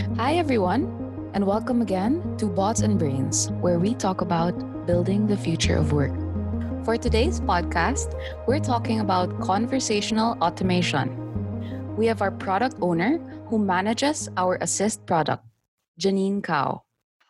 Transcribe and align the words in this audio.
Hi, 0.00 0.34
everyone, 0.34 1.30
and 1.34 1.46
welcome 1.46 1.82
again 1.82 2.36
to 2.38 2.46
Bots 2.46 2.80
and 2.80 2.98
Brains, 2.98 3.50
where 3.60 3.78
we 3.78 3.94
talk 3.94 4.22
about 4.22 4.86
building 4.86 5.26
the 5.26 5.36
future 5.36 5.76
of 5.76 5.92
work. 5.92 6.14
For 6.84 6.96
today's 6.96 7.40
podcast, 7.40 8.18
we're 8.46 8.60
talking 8.60 9.00
about 9.00 9.40
conversational 9.40 10.38
automation. 10.40 11.96
We 11.96 12.06
have 12.06 12.22
our 12.22 12.30
product 12.30 12.76
owner 12.80 13.18
who 13.48 13.58
manages 13.58 14.28
our 14.36 14.56
Assist 14.60 15.04
product, 15.06 15.44
Janine 16.00 16.40
Cao. 16.40 16.80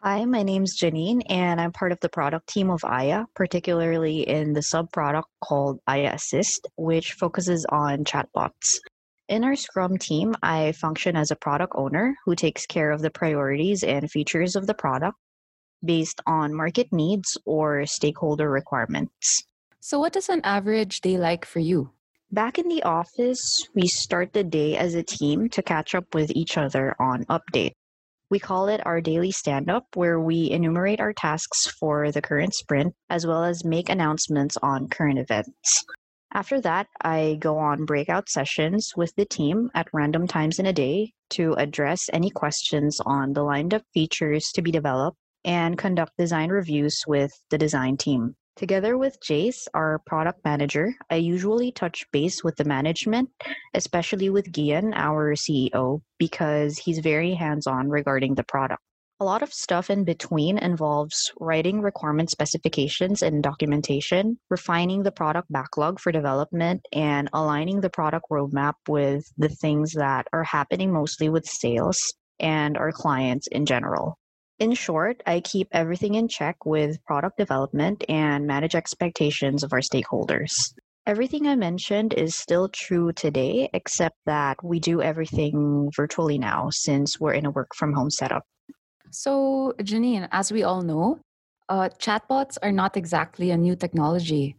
Hi, 0.03 0.25
my 0.25 0.43
name's 0.43 0.79
Janine, 0.79 1.23
and 1.29 1.61
I'm 1.61 1.73
part 1.73 1.93
of 1.93 2.01
the 2.01 2.09
product 2.09 2.49
team 2.49 2.71
of 2.71 2.83
Aiah, 2.83 3.27
particularly 3.35 4.21
in 4.29 4.53
the 4.53 4.63
sub 4.63 4.91
product 4.93 5.29
called 5.43 5.81
Aiah 5.89 6.15
Assist, 6.15 6.69
which 6.77 7.13
focuses 7.15 7.67
on 7.69 8.05
chatbots. 8.05 8.79
In 9.31 9.45
our 9.45 9.55
Scrum 9.55 9.97
team, 9.97 10.35
I 10.43 10.73
function 10.73 11.15
as 11.15 11.31
a 11.31 11.37
product 11.37 11.75
owner 11.77 12.17
who 12.25 12.35
takes 12.35 12.67
care 12.67 12.91
of 12.91 13.01
the 13.01 13.13
priorities 13.13 13.85
and 13.85 14.11
features 14.11 14.57
of 14.57 14.67
the 14.67 14.75
product 14.75 15.17
based 15.85 16.21
on 16.27 16.53
market 16.53 16.89
needs 16.93 17.39
or 17.45 17.87
stakeholder 17.87 18.51
requirements. 18.51 19.45
So, 19.79 20.01
what 20.01 20.13
does 20.13 20.31
an 20.31 20.41
average 20.43 21.01
day 21.01 21.17
like 21.17 21.45
for 21.45 21.61
you? 21.61 21.93
Back 22.33 22.59
in 22.59 22.67
the 22.67 22.83
office, 22.83 23.69
we 23.73 23.87
start 23.87 24.33
the 24.33 24.43
day 24.43 24.77
as 24.77 24.97
a 24.97 25.05
team 25.05 25.49
to 25.51 25.63
catch 25.63 25.95
up 25.95 26.13
with 26.13 26.33
each 26.35 26.59
other 26.59 26.97
on 26.99 27.25
update. 27.27 27.75
We 28.31 28.41
call 28.41 28.67
it 28.67 28.85
our 28.85 29.01
daily 29.01 29.31
stand 29.31 29.71
up, 29.71 29.87
where 29.95 30.19
we 30.19 30.51
enumerate 30.51 30.99
our 30.99 31.13
tasks 31.13 31.69
for 31.79 32.11
the 32.11 32.21
current 32.21 32.53
sprint, 32.55 32.95
as 33.09 33.29
well 33.29 33.45
as 33.45 33.65
make 33.65 33.91
announcements 33.91 34.57
on 34.61 34.89
current 34.89 35.21
events. 35.21 35.85
After 36.33 36.61
that, 36.61 36.87
I 37.01 37.39
go 37.41 37.59
on 37.59 37.85
breakout 37.85 38.29
sessions 38.29 38.93
with 38.97 39.13
the 39.17 39.25
team 39.25 39.69
at 39.75 39.89
random 39.93 40.29
times 40.29 40.61
in 40.61 40.67
a 40.67 40.73
day 40.73 41.13
to 41.31 41.55
address 41.55 42.09
any 42.13 42.31
questions 42.31 43.01
on 43.05 43.33
the 43.33 43.43
lined 43.43 43.75
up 43.75 43.83
features 43.93 44.53
to 44.53 44.63
be 44.63 44.71
developed 44.71 45.19
and 45.45 45.77
conduct 45.77 46.13
design 46.17 46.51
reviews 46.51 47.03
with 47.07 47.33
the 47.51 47.59
design 47.59 47.97
team. 47.97 48.37
Together 48.55 48.97
with 48.97 49.19
Jace, 49.21 49.67
our 49.75 50.01
product 50.07 50.45
manager, 50.45 50.95
I 51.09 51.17
usually 51.17 51.73
touch 51.73 52.05
base 52.13 52.45
with 52.45 52.57
the 52.57 52.65
management, 52.65 53.31
especially 53.75 54.29
with 54.29 54.53
Gian, 54.53 54.93
our 54.95 55.35
CEO, 55.35 56.03
because 56.19 56.79
he's 56.79 56.99
very 56.99 57.35
hands 57.35 57.67
on 57.67 57.89
regarding 57.89 58.35
the 58.35 58.45
product. 58.45 58.83
A 59.23 59.25
lot 59.25 59.43
of 59.43 59.53
stuff 59.53 59.91
in 59.91 60.05
between 60.05 60.57
involves 60.57 61.31
writing 61.39 61.83
requirement 61.83 62.31
specifications 62.31 63.21
and 63.21 63.43
documentation, 63.43 64.39
refining 64.49 65.03
the 65.03 65.13
product 65.13 65.53
backlog 65.53 66.01
for 66.01 66.11
development, 66.11 66.89
and 66.91 67.29
aligning 67.35 67.83
the 67.83 67.91
product 67.91 68.25
roadmap 68.31 68.77
with 68.89 69.31
the 69.37 69.51
things 69.51 69.93
that 69.93 70.27
are 70.33 70.43
happening 70.43 70.91
mostly 70.91 71.29
with 71.29 71.45
sales 71.45 72.15
and 72.39 72.79
our 72.79 72.93
clients 72.93 73.47
in 73.49 73.67
general. 73.67 74.17
In 74.59 74.73
short, 74.73 75.23
I 75.27 75.41
keep 75.41 75.69
everything 75.73 76.15
in 76.15 76.27
check 76.27 76.65
with 76.65 77.05
product 77.05 77.37
development 77.37 78.05
and 78.09 78.47
manage 78.47 78.75
expectations 78.75 79.63
of 79.63 79.75
our 79.75 79.81
stakeholders. 79.81 80.73
Everything 81.07 81.47
I 81.47 81.57
mentioned 81.57 82.15
is 82.15 82.37
still 82.37 82.71
true 82.71 83.13
today, 83.13 83.69
except 83.75 84.17
that 84.25 84.65
we 84.65 84.81
do 84.81 85.03
everything 85.03 85.91
virtually 85.95 86.39
now 86.39 86.69
since 86.71 87.21
we're 87.21 87.35
in 87.35 87.45
a 87.45 87.51
work 87.51 87.75
from 87.77 87.93
home 87.93 88.11
setup. 88.11 88.45
So, 89.11 89.75
Janine, 89.81 90.29
as 90.31 90.53
we 90.53 90.63
all 90.63 90.83
know, 90.83 91.19
uh, 91.69 91.89
chatbots 91.99 92.59
are 92.63 92.73
not 92.73 92.97
exactly 92.97 93.51
a 93.51 93.57
new 93.57 93.75
technology. 93.75 94.57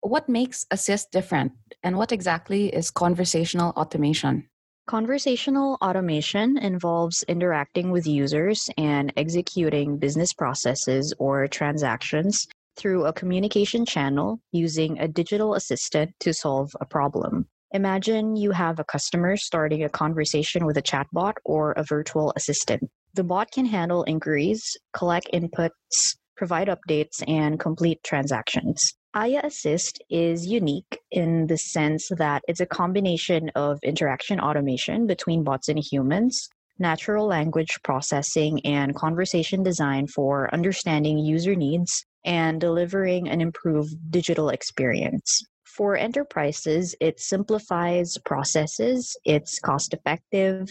What 0.00 0.28
makes 0.28 0.64
Assist 0.70 1.10
different, 1.10 1.52
and 1.82 1.96
what 1.96 2.12
exactly 2.12 2.68
is 2.68 2.90
conversational 2.90 3.70
automation? 3.76 4.48
Conversational 4.86 5.76
automation 5.82 6.56
involves 6.56 7.22
interacting 7.28 7.90
with 7.90 8.06
users 8.06 8.70
and 8.78 9.12
executing 9.16 9.98
business 9.98 10.32
processes 10.32 11.12
or 11.18 11.46
transactions 11.48 12.46
through 12.76 13.04
a 13.04 13.12
communication 13.12 13.84
channel 13.84 14.40
using 14.52 14.98
a 14.98 15.08
digital 15.08 15.54
assistant 15.54 16.12
to 16.20 16.32
solve 16.32 16.70
a 16.80 16.86
problem. 16.86 17.46
Imagine 17.72 18.36
you 18.36 18.52
have 18.52 18.78
a 18.78 18.84
customer 18.84 19.36
starting 19.36 19.84
a 19.84 19.88
conversation 19.88 20.64
with 20.64 20.76
a 20.76 20.82
chatbot 20.82 21.34
or 21.44 21.72
a 21.72 21.84
virtual 21.84 22.32
assistant. 22.36 22.82
The 23.14 23.24
bot 23.24 23.50
can 23.50 23.66
handle 23.66 24.04
inquiries, 24.04 24.76
collect 24.92 25.28
inputs, 25.32 26.16
provide 26.36 26.68
updates, 26.68 27.22
and 27.26 27.58
complete 27.58 28.02
transactions. 28.04 28.94
Aiah 29.16 29.42
Assist 29.42 30.00
is 30.08 30.46
unique 30.46 31.00
in 31.10 31.48
the 31.48 31.58
sense 31.58 32.08
that 32.16 32.42
it's 32.46 32.60
a 32.60 32.66
combination 32.66 33.50
of 33.56 33.80
interaction 33.82 34.38
automation 34.38 35.08
between 35.08 35.42
bots 35.42 35.68
and 35.68 35.80
humans, 35.80 36.48
natural 36.78 37.26
language 37.26 37.80
processing, 37.82 38.64
and 38.64 38.94
conversation 38.94 39.64
design 39.64 40.06
for 40.06 40.48
understanding 40.54 41.18
user 41.18 41.56
needs 41.56 42.06
and 42.24 42.60
delivering 42.60 43.28
an 43.28 43.40
improved 43.40 43.96
digital 44.10 44.50
experience. 44.50 45.42
For 45.64 45.96
enterprises, 45.96 46.94
it 47.00 47.18
simplifies 47.18 48.16
processes, 48.24 49.16
it's 49.24 49.58
cost 49.58 49.94
effective, 49.94 50.70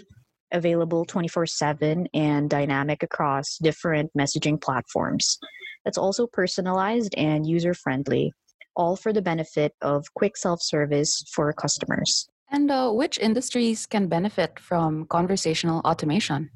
available 0.51 1.05
24 1.05 1.45
7, 1.45 2.07
and 2.13 2.49
dynamic 2.49 3.03
across 3.03 3.57
different 3.57 4.11
messaging 4.17 4.61
platforms. 4.61 5.37
It's 5.85 5.97
also 5.97 6.27
personalized 6.27 7.15
and 7.15 7.47
user 7.47 7.73
friendly, 7.73 8.33
all 8.75 8.95
for 8.95 9.13
the 9.13 9.21
benefit 9.21 9.73
of 9.81 10.13
quick 10.13 10.37
self 10.37 10.61
service 10.61 11.23
for 11.33 11.51
customers. 11.53 12.29
And 12.51 12.71
uh, 12.71 12.91
which 12.91 13.19
industries 13.19 13.85
can 13.85 14.07
benefit 14.07 14.59
from 14.59 15.05
conversational 15.05 15.81
automation? 15.85 16.49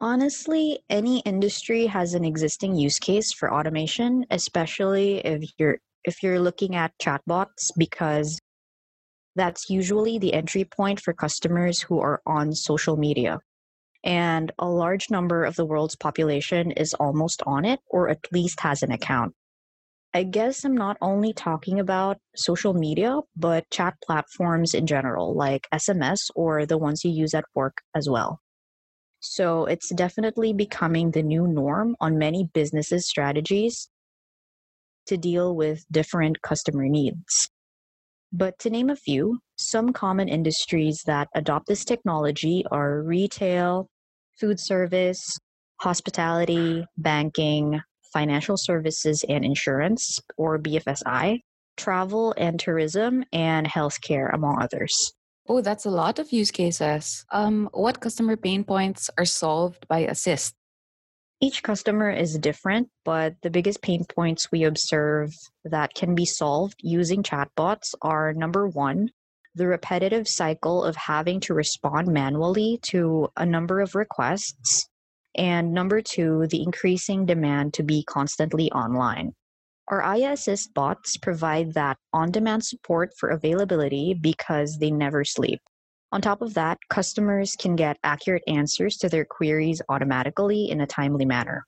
Honestly, 0.00 0.80
any 0.90 1.20
industry 1.20 1.86
has 1.86 2.14
an 2.14 2.24
existing 2.24 2.76
use 2.76 2.98
case 2.98 3.32
for 3.32 3.52
automation, 3.52 4.26
especially 4.30 5.18
if 5.18 5.50
you're 5.58 5.78
if 6.04 6.22
you're 6.22 6.40
looking 6.40 6.76
at 6.76 6.92
chatbots 6.98 7.70
because 7.78 8.38
that's 9.36 9.68
usually 9.70 10.18
the 10.18 10.34
entry 10.34 10.64
point 10.64 11.00
for 11.00 11.12
customers 11.12 11.80
who 11.80 12.00
are 12.00 12.20
on 12.26 12.52
social 12.52 12.96
media 12.96 13.40
and 14.04 14.52
a 14.58 14.68
large 14.68 15.10
number 15.10 15.44
of 15.44 15.56
the 15.56 15.64
world's 15.64 15.96
population 15.96 16.70
is 16.72 16.92
almost 16.94 17.42
on 17.46 17.64
it 17.64 17.80
or 17.88 18.10
at 18.10 18.30
least 18.30 18.60
has 18.60 18.82
an 18.82 18.92
account. 18.92 19.34
I 20.12 20.22
guess 20.22 20.64
I'm 20.64 20.76
not 20.76 20.96
only 21.00 21.32
talking 21.32 21.80
about 21.80 22.18
social 22.36 22.74
media, 22.74 23.18
but 23.34 23.68
chat 23.70 23.94
platforms 24.04 24.74
in 24.74 24.86
general, 24.86 25.34
like 25.34 25.66
SMS 25.72 26.30
or 26.36 26.66
the 26.66 26.78
ones 26.78 27.02
you 27.02 27.10
use 27.10 27.34
at 27.34 27.46
work 27.54 27.78
as 27.96 28.08
well. 28.08 28.38
So 29.18 29.64
it's 29.64 29.92
definitely 29.92 30.52
becoming 30.52 31.10
the 31.10 31.22
new 31.22 31.48
norm 31.48 31.96
on 31.98 32.18
many 32.18 32.48
businesses' 32.52 33.08
strategies 33.08 33.88
to 35.06 35.16
deal 35.16 35.56
with 35.56 35.84
different 35.90 36.42
customer 36.42 36.88
needs. 36.88 37.50
But 38.36 38.58
to 38.60 38.70
name 38.70 38.90
a 38.90 38.96
few, 38.96 39.38
some 39.54 39.92
common 39.92 40.28
industries 40.28 41.00
that 41.06 41.28
adopt 41.36 41.68
this 41.68 41.84
technology 41.84 42.64
are 42.68 43.00
retail, 43.00 43.86
food 44.40 44.58
service, 44.58 45.38
hospitality, 45.80 46.84
banking, 46.96 47.80
financial 48.12 48.56
services 48.56 49.24
and 49.28 49.44
insurance, 49.44 50.18
or 50.36 50.58
BFSI, 50.58 51.38
travel 51.76 52.34
and 52.36 52.58
tourism, 52.58 53.24
and 53.32 53.68
healthcare, 53.68 54.34
among 54.34 54.60
others. 54.60 55.12
Oh, 55.48 55.60
that's 55.60 55.84
a 55.84 55.90
lot 55.90 56.18
of 56.18 56.32
use 56.32 56.50
cases. 56.50 57.24
Um, 57.30 57.68
what 57.72 58.00
customer 58.00 58.36
pain 58.36 58.64
points 58.64 59.10
are 59.16 59.24
solved 59.24 59.86
by 59.86 60.00
Assist? 60.00 60.54
Each 61.40 61.62
customer 61.62 62.10
is 62.10 62.38
different, 62.38 62.88
but 63.04 63.34
the 63.42 63.50
biggest 63.50 63.82
pain 63.82 64.04
points 64.04 64.50
we 64.50 64.64
observe 64.64 65.30
that 65.64 65.94
can 65.94 66.14
be 66.14 66.24
solved 66.24 66.76
using 66.80 67.22
chatbots 67.22 67.94
are 68.00 68.32
number 68.32 68.68
one, 68.68 69.10
the 69.54 69.66
repetitive 69.66 70.26
cycle 70.26 70.82
of 70.82 70.96
having 70.96 71.40
to 71.40 71.54
respond 71.54 72.08
manually 72.08 72.78
to 72.82 73.28
a 73.36 73.44
number 73.44 73.80
of 73.80 73.94
requests. 73.94 74.88
And 75.36 75.72
number 75.72 76.00
two, 76.00 76.46
the 76.48 76.62
increasing 76.62 77.26
demand 77.26 77.74
to 77.74 77.82
be 77.82 78.04
constantly 78.04 78.70
online. 78.72 79.34
Our 79.88 80.02
Assist 80.02 80.72
bots 80.72 81.18
provide 81.18 81.74
that 81.74 81.98
on 82.12 82.30
demand 82.30 82.64
support 82.64 83.10
for 83.18 83.28
availability 83.28 84.14
because 84.14 84.78
they 84.78 84.90
never 84.90 85.24
sleep. 85.24 85.60
On 86.14 86.20
top 86.20 86.42
of 86.42 86.54
that, 86.54 86.78
customers 86.88 87.56
can 87.58 87.74
get 87.74 87.98
accurate 88.04 88.44
answers 88.46 88.96
to 88.98 89.08
their 89.08 89.24
queries 89.24 89.82
automatically 89.88 90.70
in 90.70 90.80
a 90.80 90.86
timely 90.86 91.24
manner. 91.24 91.66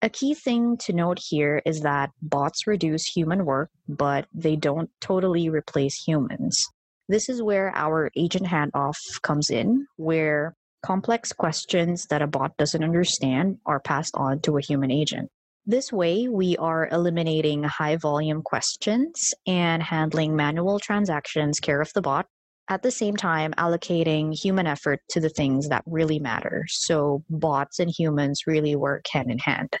A 0.00 0.08
key 0.08 0.32
thing 0.32 0.76
to 0.82 0.92
note 0.92 1.18
here 1.18 1.60
is 1.66 1.80
that 1.80 2.10
bots 2.22 2.68
reduce 2.68 3.04
human 3.04 3.44
work, 3.44 3.68
but 3.88 4.26
they 4.32 4.54
don't 4.54 4.88
totally 5.00 5.48
replace 5.48 6.04
humans. 6.04 6.64
This 7.08 7.28
is 7.28 7.42
where 7.42 7.72
our 7.74 8.12
agent 8.14 8.46
handoff 8.46 8.94
comes 9.22 9.50
in, 9.50 9.88
where 9.96 10.54
complex 10.86 11.32
questions 11.32 12.06
that 12.10 12.22
a 12.22 12.28
bot 12.28 12.56
doesn't 12.58 12.84
understand 12.84 13.58
are 13.66 13.80
passed 13.80 14.14
on 14.14 14.38
to 14.42 14.56
a 14.56 14.62
human 14.62 14.92
agent. 14.92 15.28
This 15.66 15.92
way, 15.92 16.28
we 16.28 16.56
are 16.58 16.88
eliminating 16.92 17.64
high 17.64 17.96
volume 17.96 18.42
questions 18.42 19.34
and 19.48 19.82
handling 19.82 20.36
manual 20.36 20.78
transactions 20.78 21.58
care 21.58 21.80
of 21.80 21.92
the 21.92 22.02
bot, 22.02 22.26
at 22.70 22.82
the 22.82 22.90
same 22.90 23.16
time 23.16 23.52
allocating 23.58 24.32
human 24.32 24.66
effort 24.66 25.00
to 25.08 25.18
the 25.18 25.28
things 25.28 25.68
that 25.68 25.82
really 25.86 26.20
matter. 26.20 26.64
So 26.68 27.24
bots 27.28 27.80
and 27.80 27.90
humans 27.90 28.44
really 28.46 28.76
work 28.76 29.04
hand 29.12 29.30
in 29.30 29.40
hand. 29.40 29.76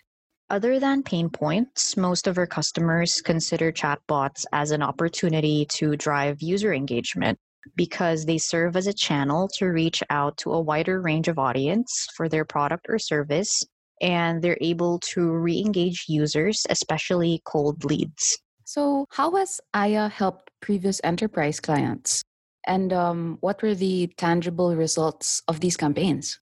Other 0.50 0.80
than 0.80 1.04
pain 1.04 1.30
points, 1.30 1.96
most 1.96 2.26
of 2.26 2.36
our 2.36 2.48
customers 2.48 3.22
consider 3.24 3.70
chatbots 3.70 4.44
as 4.52 4.72
an 4.72 4.82
opportunity 4.82 5.64
to 5.66 5.96
drive 5.96 6.42
user 6.42 6.74
engagement 6.74 7.38
because 7.76 8.24
they 8.24 8.38
serve 8.38 8.74
as 8.74 8.88
a 8.88 8.92
channel 8.92 9.48
to 9.58 9.66
reach 9.66 10.02
out 10.10 10.36
to 10.38 10.52
a 10.52 10.60
wider 10.60 11.00
range 11.00 11.28
of 11.28 11.38
audience 11.38 12.08
for 12.16 12.28
their 12.28 12.44
product 12.44 12.86
or 12.88 12.98
service 12.98 13.62
and 14.00 14.42
they're 14.42 14.58
able 14.60 14.98
to 14.98 15.30
re-engage 15.30 16.06
users 16.08 16.66
especially 16.70 17.42
cold 17.44 17.84
leads 17.84 18.38
so 18.64 19.04
how 19.10 19.36
has 19.36 19.60
aiah 19.74 20.10
helped 20.10 20.50
previous 20.62 21.02
enterprise 21.04 21.60
clients 21.60 22.24
and 22.66 22.92
um, 22.92 23.38
what 23.40 23.62
were 23.62 23.74
the 23.74 24.08
tangible 24.16 24.74
results 24.76 25.42
of 25.48 25.60
these 25.60 25.76
campaigns? 25.76 26.38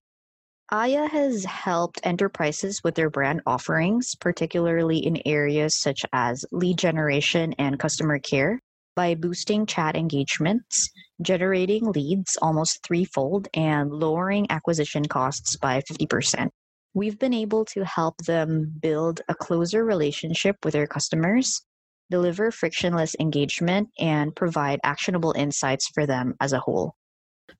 Aiah 0.70 1.08
has 1.08 1.46
helped 1.46 2.00
enterprises 2.04 2.84
with 2.84 2.94
their 2.94 3.08
brand 3.08 3.40
offerings, 3.46 4.14
particularly 4.14 4.98
in 4.98 5.22
areas 5.24 5.80
such 5.80 6.04
as 6.12 6.44
lead 6.52 6.76
generation 6.76 7.54
and 7.58 7.78
customer 7.78 8.18
care, 8.18 8.60
by 8.94 9.14
boosting 9.14 9.64
chat 9.64 9.96
engagements, 9.96 10.90
generating 11.22 11.90
leads 11.92 12.36
almost 12.42 12.84
threefold, 12.84 13.48
and 13.54 13.90
lowering 13.90 14.46
acquisition 14.50 15.06
costs 15.06 15.56
by 15.56 15.80
50%. 15.80 16.50
We've 16.92 17.18
been 17.18 17.32
able 17.32 17.64
to 17.66 17.84
help 17.84 18.18
them 18.18 18.74
build 18.80 19.22
a 19.28 19.34
closer 19.34 19.84
relationship 19.84 20.56
with 20.64 20.74
their 20.74 20.86
customers 20.86 21.62
deliver 22.10 22.50
frictionless 22.50 23.14
engagement, 23.20 23.88
and 23.98 24.34
provide 24.34 24.80
actionable 24.84 25.32
insights 25.36 25.88
for 25.88 26.06
them 26.06 26.34
as 26.40 26.52
a 26.52 26.60
whole. 26.60 26.94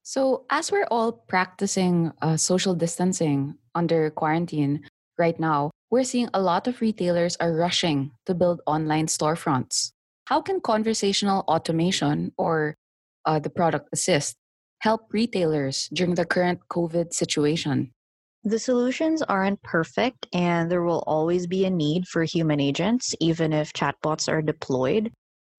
So, 0.03 0.45
as 0.49 0.71
we're 0.71 0.87
all 0.91 1.11
practicing 1.11 2.11
uh, 2.21 2.37
social 2.37 2.75
distancing 2.75 3.55
under 3.75 4.09
quarantine 4.11 4.85
right 5.17 5.39
now, 5.39 5.71
we're 5.91 6.03
seeing 6.03 6.29
a 6.33 6.41
lot 6.41 6.67
of 6.67 6.81
retailers 6.81 7.35
are 7.37 7.53
rushing 7.53 8.11
to 8.25 8.33
build 8.33 8.61
online 8.65 9.07
storefronts. 9.07 9.91
How 10.25 10.41
can 10.41 10.61
conversational 10.61 11.43
automation 11.47 12.31
or 12.37 12.75
uh, 13.25 13.39
the 13.39 13.49
product 13.49 13.89
assist 13.91 14.35
help 14.79 15.11
retailers 15.11 15.89
during 15.91 16.15
the 16.15 16.25
current 16.25 16.59
COVID 16.69 17.13
situation? 17.13 17.91
The 18.45 18.57
solutions 18.57 19.21
aren't 19.21 19.61
perfect, 19.63 20.25
and 20.33 20.71
there 20.71 20.83
will 20.83 21.03
always 21.05 21.45
be 21.45 21.65
a 21.65 21.69
need 21.69 22.07
for 22.07 22.23
human 22.23 22.61
agents, 22.61 23.13
even 23.19 23.51
if 23.51 23.73
chatbots 23.73 24.31
are 24.31 24.41
deployed. 24.41 25.11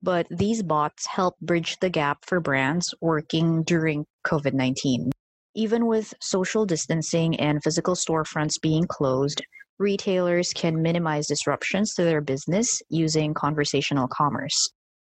But 0.03 0.27
these 0.31 0.62
bots 0.62 1.06
help 1.06 1.38
bridge 1.41 1.77
the 1.81 1.91
gap 1.91 2.25
for 2.25 2.41
brands 2.41 2.94
working 3.03 3.65
during 3.65 4.06
COVID 4.27 4.55
19. 4.55 5.11
Even 5.55 5.87
with 5.87 6.15
social 6.23 6.65
distancing 6.65 7.38
and 7.38 7.62
physical 7.62 7.94
storefronts 7.94 8.59
being 8.62 8.87
closed, 8.87 9.43
retailers 9.79 10.55
can 10.55 10.81
minimize 10.81 11.26
disruptions 11.26 11.93
to 11.94 12.05
their 12.05 12.23
business 12.23 12.81
using 12.88 13.35
conversational 13.35 14.09
commerce. 14.09 14.71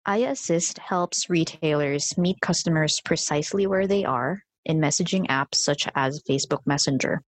Aiah 0.07 0.33
Assist 0.33 0.79
helps 0.79 1.31
retailers 1.31 2.19
meet 2.19 2.41
customers 2.43 3.01
precisely 3.07 3.67
where 3.67 3.87
they 3.87 4.05
are 4.05 4.43
in 4.67 4.79
messaging 4.79 5.27
apps 5.29 5.57
such 5.57 5.89
as 5.95 6.23
Facebook 6.29 6.67
Messenger. 6.67 7.23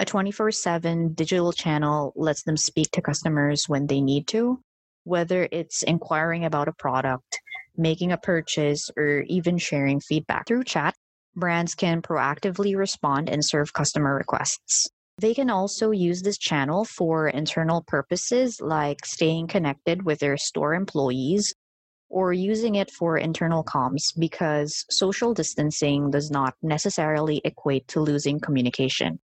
A 0.00 0.04
24 0.04 0.52
7 0.52 1.12
digital 1.14 1.52
channel 1.52 2.12
lets 2.14 2.44
them 2.44 2.56
speak 2.56 2.88
to 2.92 3.02
customers 3.02 3.64
when 3.68 3.88
they 3.88 4.00
need 4.00 4.28
to, 4.28 4.62
whether 5.02 5.48
it's 5.50 5.82
inquiring 5.82 6.44
about 6.44 6.68
a 6.68 6.72
product, 6.72 7.40
making 7.76 8.12
a 8.12 8.16
purchase, 8.16 8.92
or 8.96 9.24
even 9.26 9.58
sharing 9.58 9.98
feedback. 9.98 10.46
Through 10.46 10.64
chat, 10.64 10.94
brands 11.34 11.74
can 11.74 12.00
proactively 12.00 12.76
respond 12.76 13.28
and 13.28 13.44
serve 13.44 13.72
customer 13.72 14.14
requests. 14.14 14.88
They 15.20 15.34
can 15.34 15.50
also 15.50 15.90
use 15.90 16.22
this 16.22 16.38
channel 16.38 16.84
for 16.84 17.26
internal 17.26 17.82
purposes 17.82 18.60
like 18.60 19.04
staying 19.04 19.48
connected 19.48 20.04
with 20.04 20.20
their 20.20 20.36
store 20.36 20.74
employees 20.74 21.52
or 22.08 22.32
using 22.32 22.76
it 22.76 22.92
for 22.92 23.18
internal 23.18 23.64
comms 23.64 24.16
because 24.16 24.84
social 24.90 25.34
distancing 25.34 26.12
does 26.12 26.30
not 26.30 26.54
necessarily 26.62 27.40
equate 27.44 27.88
to 27.88 28.00
losing 28.00 28.38
communication. 28.38 29.18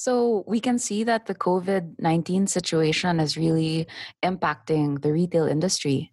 So 0.00 0.44
we 0.46 0.60
can 0.60 0.78
see 0.78 1.04
that 1.04 1.26
the 1.26 1.34
COVID 1.34 1.96
19 1.98 2.46
situation 2.46 3.20
is 3.20 3.36
really 3.36 3.86
impacting 4.24 5.02
the 5.02 5.12
retail 5.12 5.44
industry. 5.44 6.10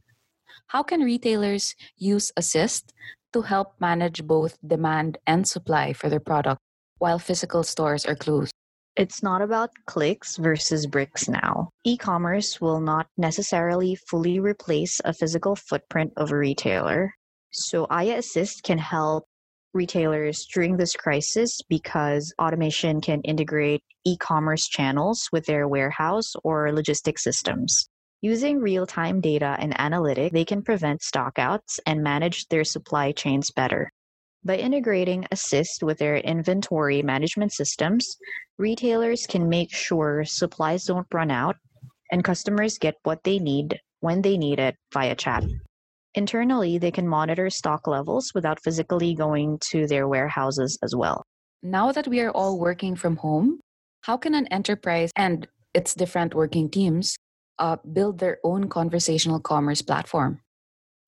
How 0.68 0.84
can 0.84 1.00
retailers 1.00 1.74
use 1.96 2.34
Assist 2.36 2.92
to 3.32 3.44
help 3.44 3.80
manage 3.80 4.28
both 4.28 4.58
demand 4.68 5.20
and 5.26 5.48
supply 5.48 5.94
for 5.94 6.10
their 6.10 6.20
product 6.20 6.60
while 6.98 7.18
physical 7.18 7.64
stores 7.64 8.06
are 8.06 8.18
closed? 8.18 8.52
It's 8.98 9.24
not 9.24 9.42
about 9.42 9.72
clicks 9.86 10.36
versus 10.36 10.86
bricks 10.86 11.30
now. 11.30 11.70
E 11.86 11.96
commerce 11.96 12.60
will 12.60 12.82
not 12.82 13.08
necessarily 13.16 13.96
fully 13.96 14.38
replace 14.42 15.00
a 15.06 15.14
physical 15.14 15.56
footprint 15.56 16.12
of 16.18 16.34
a 16.34 16.38
retailer. 16.38 17.14
So, 17.52 17.88
Aiah 17.88 18.18
Assist 18.18 18.64
can 18.64 18.80
help 18.80 19.24
retailers 19.74 20.46
during 20.54 20.78
this 20.78 20.96
crisis 20.96 21.62
because 21.70 22.34
automation 22.40 23.02
can 23.02 23.22
integrate 23.22 23.84
e 24.06 24.18
commerce 24.18 24.68
channels 24.68 25.28
with 25.32 25.46
their 25.46 25.68
warehouse 25.68 26.34
or 26.44 26.68
logistic 26.70 27.20
systems. 27.20 27.90
Using 28.22 28.60
real 28.60 28.88
time 28.88 29.22
data 29.22 29.56
and 29.60 29.78
analytics, 29.78 30.32
they 30.32 30.46
can 30.46 30.64
prevent 30.64 31.02
stockouts 31.02 31.80
and 31.86 32.02
manage 32.02 32.48
their 32.48 32.64
supply 32.64 33.12
chains 33.12 33.52
better. 33.52 33.92
By 34.44 34.58
integrating 34.58 35.26
Assist 35.32 35.84
with 35.84 36.00
their 36.00 36.18
inventory 36.18 37.02
management 37.02 37.54
systems, 37.54 38.18
retailers 38.58 39.28
can 39.28 39.50
make 39.50 39.74
sure 39.74 40.24
supplies 40.26 40.86
don't 40.86 41.08
run 41.14 41.30
out 41.30 41.58
and 42.12 42.24
customers 42.24 42.78
get 42.78 42.96
what 43.04 43.24
they 43.24 43.40
need 43.40 43.80
when 44.00 44.22
they 44.22 44.38
need 44.38 44.60
it 44.60 44.76
via 44.94 45.16
chat. 45.16 45.44
Internally, 46.18 46.80
they 46.80 46.90
can 46.90 47.08
monitor 47.08 47.48
stock 47.52 47.86
levels 47.86 48.32
without 48.34 48.60
physically 48.64 49.14
going 49.14 49.60
to 49.70 49.86
their 49.86 50.08
warehouses 50.08 50.76
as 50.82 50.96
well. 50.96 51.24
Now 51.62 51.92
that 51.92 52.08
we 52.08 52.22
are 52.22 52.32
all 52.32 52.58
working 52.58 52.96
from 52.96 53.18
home, 53.18 53.60
how 54.02 54.18
can 54.18 54.34
an 54.34 54.48
enterprise 54.48 55.12
and 55.16 55.48
its 55.76 55.94
different 55.94 56.34
working 56.34 56.72
teams 56.72 57.16
uh, 57.60 57.78
build 57.94 58.18
their 58.18 58.40
own 58.44 58.68
conversational 58.68 59.40
commerce 59.40 59.84
platform? 59.84 60.40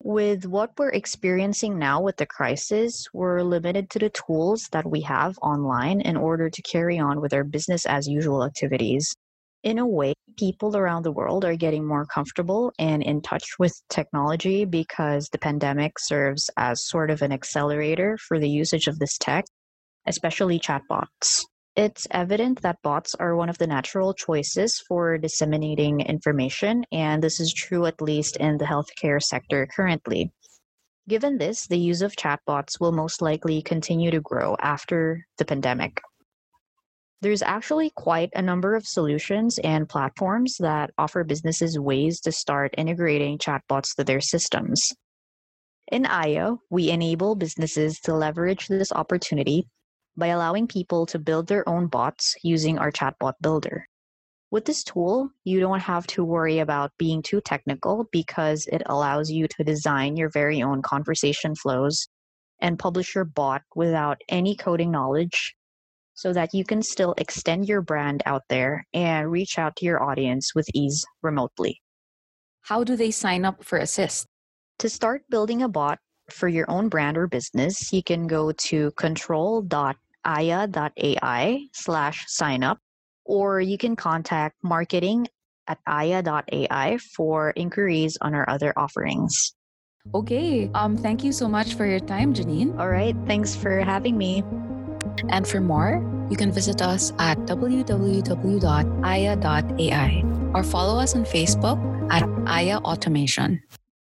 With 0.03 0.45
what 0.45 0.73
we're 0.77 0.91
experiencing 0.91 1.79
now 1.79 2.03
with 2.03 2.17
the 2.17 2.27
crisis, 2.27 3.07
we're 3.11 3.41
limited 3.41 3.89
to 3.89 3.99
the 3.99 4.11
tools 4.11 4.67
that 4.73 4.87
we 4.87 5.01
have 5.01 5.39
online 5.41 6.01
in 6.01 6.17
order 6.17 6.51
to 6.51 6.61
carry 6.61 6.99
on 6.99 7.19
with 7.19 7.33
our 7.33 7.43
business 7.43 7.87
as 7.87 8.07
usual 8.07 8.45
activities 8.45 9.15
in 9.63 9.77
a 9.77 9.85
way, 9.85 10.13
people 10.37 10.77
around 10.77 11.03
the 11.03 11.11
world 11.11 11.43
are 11.43 11.55
getting 11.55 11.85
more 11.85 12.05
comfortable 12.05 12.71
and 12.79 13.03
in 13.03 13.21
touch 13.21 13.43
with 13.59 13.73
technology 13.89 14.63
because 14.63 15.27
the 15.29 15.37
pandemic 15.37 15.99
serves 15.99 16.49
as 16.55 16.87
sort 16.87 17.11
of 17.11 17.21
an 17.21 17.31
accelerator 17.31 18.17
for 18.17 18.39
the 18.39 18.49
usage 18.49 18.87
of 18.87 18.97
this 18.99 19.17
tech, 19.17 19.45
especially 20.07 20.59
chatbots. 20.59 21.43
It's 21.75 22.07
evident 22.11 22.61
that 22.61 22.81
bots 22.83 23.15
are 23.15 23.35
one 23.35 23.49
of 23.49 23.57
the 23.57 23.67
natural 23.67 24.13
choices 24.13 24.81
for 24.87 25.17
disseminating 25.17 26.01
information, 26.01 26.85
and 26.91 27.21
this 27.21 27.39
is 27.39 27.53
true 27.53 27.85
at 27.85 28.01
least 28.01 28.37
in 28.37 28.57
the 28.57 28.65
healthcare 28.65 29.21
sector 29.21 29.67
currently. 29.75 30.31
Given 31.07 31.37
this, 31.37 31.67
the 31.67 31.79
use 31.79 32.01
of 32.01 32.15
chatbots 32.15 32.79
will 32.79 32.91
most 32.91 33.21
likely 33.21 33.61
continue 33.61 34.11
to 34.11 34.21
grow 34.21 34.55
after 34.61 35.25
the 35.37 35.45
pandemic 35.45 35.99
there's 37.21 37.41
actually 37.41 37.91
quite 37.95 38.29
a 38.33 38.41
number 38.41 38.75
of 38.75 38.87
solutions 38.87 39.59
and 39.59 39.89
platforms 39.89 40.55
that 40.59 40.91
offer 40.97 41.23
businesses 41.23 41.77
ways 41.77 42.21
to 42.21 42.31
start 42.31 42.73
integrating 42.77 43.37
chatbots 43.37 43.95
to 43.95 44.03
their 44.03 44.21
systems. 44.21 44.93
In 45.91 46.05
Aiah, 46.05 46.57
we 46.69 46.89
enable 46.89 47.35
businesses 47.35 47.99
to 48.01 48.13
leverage 48.13 48.67
this 48.67 48.91
opportunity 48.91 49.67
by 50.15 50.27
allowing 50.27 50.67
people 50.67 51.05
to 51.07 51.19
build 51.19 51.47
their 51.47 51.67
own 51.67 51.87
bots 51.87 52.35
using 52.43 52.77
our 52.77 52.91
chatbot 52.91 53.33
builder. 53.41 53.85
With 54.51 54.65
this 54.65 54.83
tool, 54.83 55.29
you 55.43 55.59
don't 55.59 55.79
have 55.79 56.07
to 56.07 56.23
worry 56.23 56.59
about 56.59 56.91
being 56.97 57.21
too 57.21 57.41
technical 57.41 58.07
because 58.11 58.65
it 58.67 58.81
allows 58.85 59.29
you 59.29 59.47
to 59.47 59.63
design 59.63 60.15
your 60.15 60.29
very 60.29 60.61
own 60.61 60.81
conversation 60.81 61.53
flows 61.55 62.07
and 62.61 62.79
publish 62.79 63.13
your 63.13 63.25
bot 63.25 63.61
without 63.75 64.21
any 64.29 64.55
coding 64.55 64.91
knowledge 64.91 65.55
so 66.19 66.33
that 66.33 66.53
you 66.53 66.65
can 66.65 66.83
still 66.83 67.15
extend 67.17 67.69
your 67.69 67.81
brand 67.81 68.21
out 68.25 68.43
there 68.49 68.85
and 68.93 69.31
reach 69.31 69.57
out 69.57 69.73
to 69.77 69.85
your 69.85 70.03
audience 70.03 70.53
with 70.53 70.67
ease 70.73 71.05
remotely. 71.23 71.81
How 72.63 72.83
do 72.83 72.97
they 72.97 73.09
sign 73.09 73.45
up 73.45 73.63
for 73.63 73.77
Assist? 73.77 74.27
To 74.79 74.89
start 74.89 75.21
building 75.29 75.61
a 75.61 75.69
bot 75.69 75.97
for 76.29 76.49
your 76.49 76.69
own 76.69 76.89
brand 76.89 77.17
or 77.17 77.27
business, 77.27 77.93
you 77.93 78.03
can 78.03 78.27
go 78.27 78.51
to 78.51 78.91
control.aiah.ai 78.97 81.67
slash 81.71 82.25
sign 82.27 82.63
up, 82.63 82.79
or 83.23 83.61
you 83.61 83.77
can 83.77 83.95
contact 83.95 84.57
marketing 84.61 85.29
at 85.67 85.77
aiah.ai 85.87 86.97
for 87.15 87.51
inquiries 87.51 88.17
on 88.19 88.35
our 88.35 88.49
other 88.49 88.73
offerings. 88.75 89.53
Okay. 90.13 90.69
Um, 90.73 90.97
thank 90.97 91.23
you 91.23 91.31
so 91.31 91.47
much 91.47 91.75
for 91.75 91.85
your 91.85 92.01
time, 92.01 92.33
Janine. 92.33 92.77
All 92.77 92.89
right. 92.89 93.15
Thanks 93.25 93.55
for 93.55 93.79
having 93.79 94.17
me. 94.17 94.43
And 95.27 95.47
for 95.47 95.59
more, 95.59 96.01
you 96.29 96.37
can 96.37 96.51
visit 96.51 96.81
us 96.81 97.11
at 97.19 97.37
www.aiah.ai 97.39 98.23
or 100.53 100.63
follow 100.63 100.99
us 100.99 101.15
on 101.15 101.25
Facebook 101.25 101.77
at 102.11 102.23
Aiah 102.45 102.81
Automation. 102.83 103.61